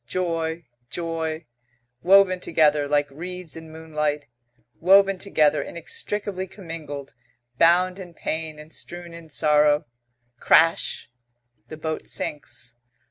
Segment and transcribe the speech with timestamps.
[0.07, 1.45] Joy, joy.
[2.01, 4.25] Woven together, like reeds in moonlight.
[4.79, 7.13] Woven together, inextricably commingled,
[7.59, 9.85] bound in pain and strewn in sorrow
[10.39, 11.11] crash!
[11.67, 12.73] The boat sinks.